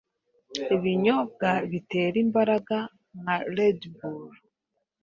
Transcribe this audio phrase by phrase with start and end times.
[0.75, 2.77] ibinyobwa bitera imbaraga
[3.19, 4.29] nka redbull.